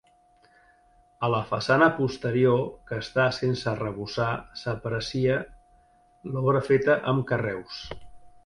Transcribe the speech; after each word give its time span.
A 1.27 1.27
la 1.33 1.41
façana 1.49 1.89
posterior, 1.97 2.63
que 2.91 2.99
està 3.05 3.27
sense 3.41 3.69
arrebossar, 3.73 4.31
s'aprecia 4.65 5.39
l'obra 6.35 6.67
feta 6.73 7.01
amb 7.13 7.29
carreus. 7.35 7.85